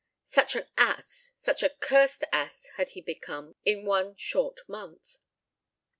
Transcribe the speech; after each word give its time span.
Such 0.25 0.55
an 0.55 0.65
ass, 0.77 1.31
such 1.37 1.61
a 1.61 1.69
cursed 1.69 2.23
ass 2.31 2.65
had 2.75 2.89
he 2.97 3.01
become 3.01 3.53
in 3.65 3.85
one 3.85 4.15
short 4.15 4.61
month. 4.67 5.17